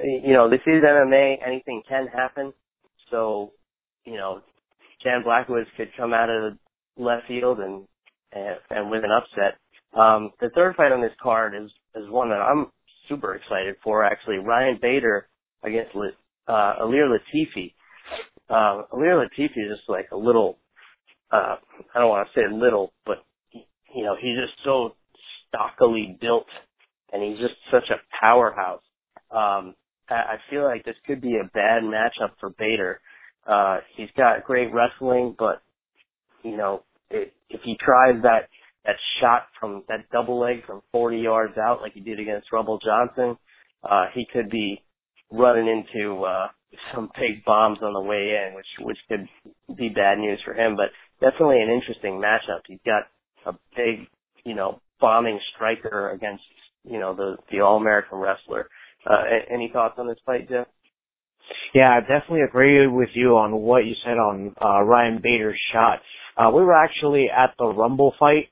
[0.02, 1.36] you know, this is MMA.
[1.46, 2.52] Anything can happen.
[3.10, 3.52] So,
[4.04, 4.40] you know,
[5.02, 6.54] Jan Blachowicz could come out of
[6.96, 7.86] left field and
[8.32, 9.58] and, and with an upset.
[9.98, 12.68] Um, the third fight on this card is is one that I'm
[13.08, 14.04] super excited for.
[14.04, 15.28] Actually, Ryan Bader
[15.62, 17.74] against uh, Ilir Latifi.
[18.48, 20.58] Uh, Ilir Latifi is just like a little.
[21.30, 21.56] Uh,
[21.94, 23.18] I don't want to say little, but
[23.52, 24.94] you know he's just so
[25.52, 26.46] stockily built,
[27.12, 28.82] and he's just such a powerhouse.
[29.30, 29.74] Um,
[30.08, 33.00] I, feel like this could be a bad matchup for Bader.
[33.46, 35.62] Uh, he's got great wrestling, but
[36.42, 38.48] you know, it, if he tries that
[38.84, 42.78] that shot from that double leg from 40 yards out, like he did against Rumble
[42.84, 43.38] Johnson,
[43.88, 44.82] uh, he could be
[45.30, 46.48] running into uh,
[46.94, 49.28] some big bombs on the way in, which which could
[49.76, 50.76] be bad news for him.
[50.76, 50.90] But
[51.20, 52.60] definitely an interesting matchup.
[52.66, 53.04] He's got
[53.46, 54.08] a big,
[54.44, 56.44] you know, bombing striker against
[56.84, 58.68] you know the the All American wrestler.
[59.04, 59.22] Uh,
[59.52, 60.66] any thoughts on this fight, Jeff?
[61.74, 66.00] Yeah, I definitely agree with you on what you said on uh, Ryan Bader's shot.
[66.36, 68.48] Uh, we were actually at the Rumble fight.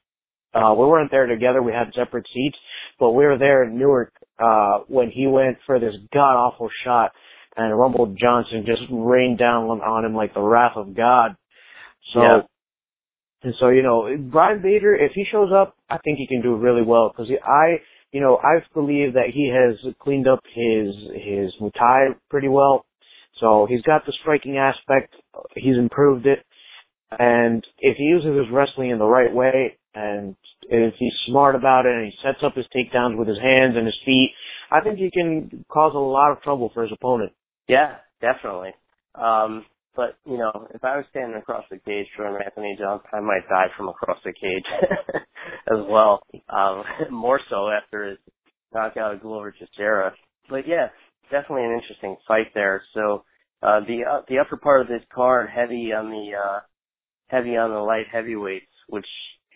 [0.53, 1.63] Uh, we weren't there together.
[1.63, 2.57] We had separate seats,
[2.99, 7.13] but we were there in Newark uh, when he went for this god awful shot,
[7.57, 11.37] and Rumble Johnson just rained down on him like the wrath of God.
[12.13, 12.41] So, yeah.
[13.43, 16.57] And so you know, Ryan Bader, if he shows up, I think he can do
[16.57, 17.80] really well because I
[18.12, 22.84] you know, I believe that he has cleaned up his his Muay pretty well.
[23.38, 25.14] So he's got the striking aspect.
[25.55, 26.45] He's improved it.
[27.18, 30.36] And if he uses his wrestling in the right way, and
[30.68, 33.86] if he's smart about it, and he sets up his takedowns with his hands and
[33.86, 34.32] his feet,
[34.70, 37.32] I think he can cause a lot of trouble for his opponent.
[37.66, 38.72] Yeah, definitely.
[39.14, 39.64] Um,
[39.97, 43.49] but you know, if I was standing across the cage from Anthony Jones, I might
[43.49, 44.64] die from across the cage
[45.72, 46.22] as well.
[46.49, 48.18] Um, more so after his
[48.72, 50.12] knockout of Glover Teixeira.
[50.49, 50.88] But yeah,
[51.30, 52.82] definitely an interesting fight there.
[52.95, 53.24] So
[53.62, 56.61] uh, the uh, the upper part of this card, heavy on the uh,
[57.28, 59.07] heavy on the light heavyweights, which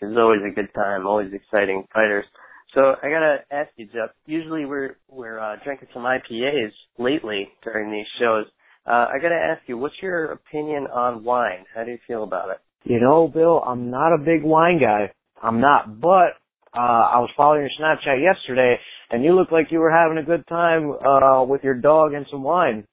[0.01, 2.25] is always a good time, always exciting fighters.
[2.73, 4.11] So I gotta ask you, Jeff.
[4.25, 8.45] Usually we're we're uh, drinking some IPAs lately during these shows.
[8.85, 11.65] Uh, I gotta ask you, what's your opinion on wine?
[11.73, 12.57] How do you feel about it?
[12.83, 15.11] You know, Bill, I'm not a big wine guy.
[15.41, 16.37] I'm not, but
[16.75, 18.75] uh, I was following your Snapchat yesterday,
[19.09, 22.27] and you looked like you were having a good time uh, with your dog and
[22.29, 22.85] some wine.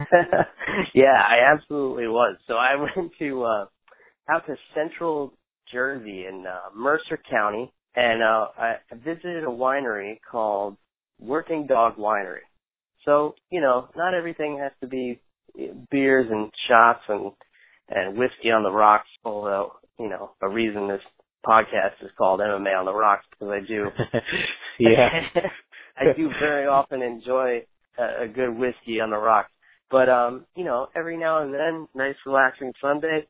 [0.94, 2.36] yeah, I absolutely was.
[2.46, 3.64] So I went to uh,
[4.30, 5.34] out to Central
[5.70, 10.76] Jersey in uh, Mercer County, and uh, I visited a winery called
[11.20, 12.44] Working Dog Winery.
[13.04, 15.20] So you know, not everything has to be
[15.90, 17.32] beers and shots and
[17.88, 19.08] and whiskey on the rocks.
[19.24, 21.02] Although you know a reason this
[21.46, 23.86] podcast is called MMA on the rocks because I do.
[24.78, 25.08] yeah.
[25.96, 27.62] I do very often enjoy
[27.98, 29.50] a, a good whiskey on the rocks.
[29.90, 33.26] But um, you know, every now and then, nice relaxing Sunday,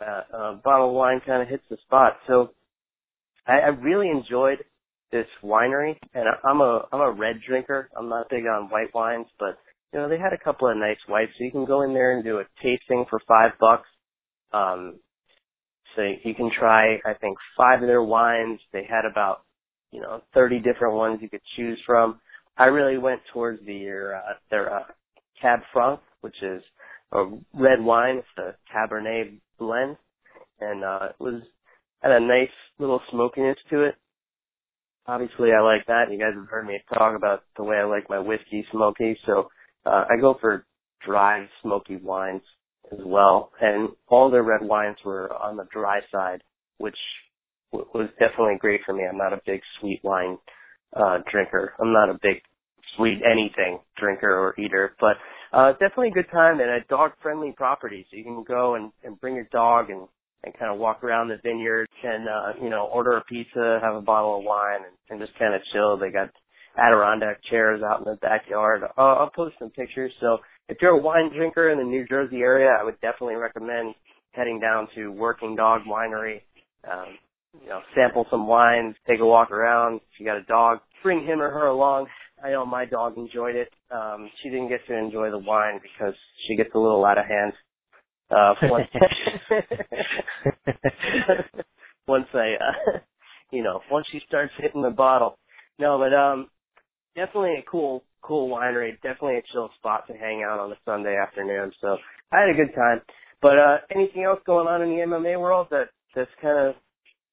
[0.00, 2.18] uh, a bottle of wine kind of hits the spot.
[2.26, 2.50] So
[3.46, 4.58] I, I really enjoyed
[5.12, 7.88] this winery, and I, I'm a I'm a red drinker.
[7.96, 9.58] I'm not big on white wines, but
[9.96, 12.14] you know, they had a couple of nice whites, so you can go in there
[12.14, 13.88] and do a tasting for five bucks.
[14.52, 15.00] Um,
[15.94, 18.60] so you can try, I think, five of their wines.
[18.74, 19.44] They had about,
[19.92, 22.20] you know, 30 different ones you could choose from.
[22.58, 24.84] I really went towards the, uh, their, uh,
[25.40, 26.62] Cab Franc, which is
[27.12, 27.24] a
[27.54, 28.16] red wine.
[28.18, 29.96] It's a Cabernet blend.
[30.60, 31.40] And, uh, it was,
[32.02, 33.94] had a nice little smokiness to it.
[35.06, 36.10] Obviously I like that.
[36.10, 39.18] You guys have heard me talk about the way I like my whiskey smoky.
[39.24, 39.48] So,
[39.86, 40.66] uh, I go for
[41.06, 42.42] dry, smoky wines
[42.92, 43.52] as well.
[43.60, 46.42] And all their red wines were on the dry side,
[46.78, 46.96] which
[47.72, 49.04] w- was definitely great for me.
[49.10, 50.38] I'm not a big sweet wine,
[50.96, 51.74] uh, drinker.
[51.80, 52.42] I'm not a big
[52.96, 55.16] sweet anything drinker or eater, but,
[55.52, 58.06] uh, definitely a good time and a dog friendly property.
[58.10, 60.08] So you can go and, and bring your dog and,
[60.44, 63.94] and kind of walk around the vineyard and, uh, you know, order a pizza, have
[63.96, 65.96] a bottle of wine and, and just kind of chill.
[65.98, 66.30] They got
[66.76, 68.82] Adirondack chairs out in the backyard.
[68.96, 70.12] Uh, I'll post some pictures.
[70.20, 73.94] So if you're a wine drinker in the New Jersey area, I would definitely recommend
[74.32, 76.42] heading down to Working Dog Winery.
[76.90, 77.16] Um,
[77.62, 79.96] you know, sample some wines, take a walk around.
[79.96, 82.06] If you got a dog, bring him or her along.
[82.44, 83.72] I know my dog enjoyed it.
[83.90, 86.14] Um, she didn't get to enjoy the wine because
[86.46, 87.52] she gets a little out of hand.
[88.30, 88.88] Uh, once,
[92.06, 92.98] once I, uh,
[93.52, 95.38] you know, once she starts hitting the bottle.
[95.78, 96.48] No, but um,
[97.16, 98.94] definitely a cool, cool winery.
[99.02, 101.72] Definitely a chill spot to hang out on a Sunday afternoon.
[101.80, 101.96] So
[102.32, 103.00] I had a good time.
[103.42, 106.74] But uh, anything else going on in the MMA world that that's kind of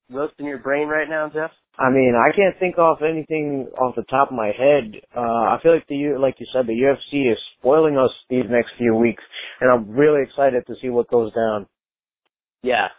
[0.09, 1.51] roasting your brain right now, Jeff?
[1.77, 4.93] I mean, I can't think of anything off the top of my head.
[5.15, 8.71] Uh, I feel like the, like you said, the UFC is spoiling us these next
[8.77, 9.23] few weeks,
[9.59, 11.65] and I'm really excited to see what goes down.
[12.61, 12.89] Yeah,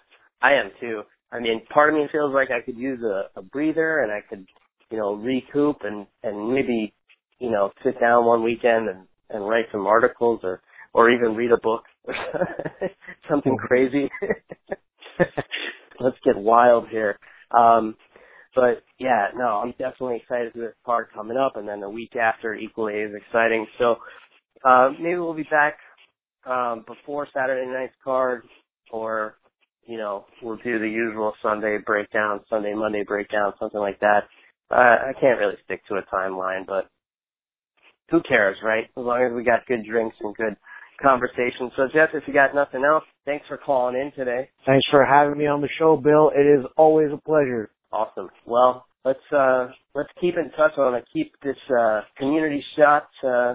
[0.42, 1.02] I am too.
[1.30, 4.20] I mean, part of me feels like I could use a, a breather and I
[4.28, 4.46] could,
[4.94, 6.94] you know, recoup and, and maybe,
[7.40, 10.62] you know, sit down one weekend and, and write some articles or,
[10.94, 12.14] or even read a book or
[13.28, 14.08] something crazy.
[16.00, 17.18] Let's get wild here.
[17.50, 17.96] Um,
[18.54, 22.14] but yeah, no, I'm definitely excited for this card coming up, and then the week
[22.14, 23.66] after equally is exciting.
[23.80, 23.96] So
[24.64, 25.78] uh, maybe we'll be back
[26.46, 28.44] um, before Saturday night's card,
[28.92, 29.36] or
[29.86, 34.24] you know, we'll do the usual Sunday breakdown, Sunday Monday breakdown, something like that.
[34.70, 36.88] Uh, I can't really stick to a timeline, but
[38.10, 38.84] who cares, right?
[38.84, 40.56] As long as we got good drinks and good
[41.02, 41.70] conversation.
[41.76, 44.48] So Jeff, if you got nothing else, thanks for calling in today.
[44.66, 46.30] Thanks for having me on the show, Bill.
[46.34, 47.70] It is always a pleasure.
[47.92, 48.28] Awesome.
[48.46, 50.72] Well, let's uh let's keep in touch.
[50.76, 53.54] I want to keep this uh community shot uh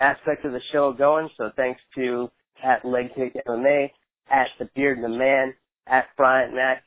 [0.00, 1.28] aspect of the show going.
[1.36, 2.28] So thanks to
[2.64, 3.90] at Leg Kick MMA,
[4.30, 5.54] at the Beard and the Man,
[5.86, 6.82] at Bryant Mac,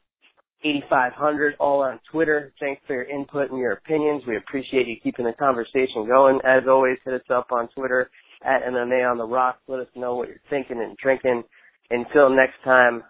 [0.63, 2.53] 8500, all on Twitter.
[2.59, 4.23] Thanks for your input and your opinions.
[4.27, 6.39] We appreciate you keeping the conversation going.
[6.45, 8.09] As always, hit us up on Twitter
[8.43, 9.57] at MMA on the Rock.
[9.67, 11.43] Let us know what you're thinking and drinking.
[11.89, 13.03] Until next time,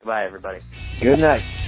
[0.00, 0.60] goodbye, everybody.
[1.00, 1.63] Good night.